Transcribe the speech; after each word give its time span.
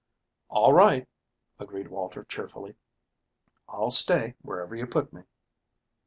"All 0.49 0.73
right," 0.73 1.07
agreed 1.59 1.89
Walter 1.89 2.23
cheerfully. 2.23 2.73
"I'll 3.69 3.91
stay 3.91 4.33
wherever 4.41 4.75
you 4.75 4.87
put 4.87 5.13
me." 5.13 5.21